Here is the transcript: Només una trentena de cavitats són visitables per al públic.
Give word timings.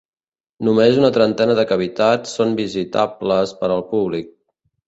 Només 0.69 0.97
una 1.01 1.11
trentena 1.17 1.57
de 1.59 1.67
cavitats 1.73 2.33
són 2.39 2.57
visitables 2.63 3.55
per 3.63 3.73
al 3.77 3.89
públic. 3.93 4.37